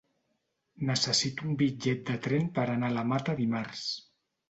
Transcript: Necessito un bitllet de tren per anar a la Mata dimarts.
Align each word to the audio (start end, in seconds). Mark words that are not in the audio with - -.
Necessito 0.91 1.45
un 1.49 1.53
bitllet 1.61 2.03
de 2.09 2.17
tren 2.27 2.51
per 2.59 2.67
anar 2.73 2.93
a 2.93 2.99
la 2.99 3.09
Mata 3.15 3.41
dimarts. 3.45 3.89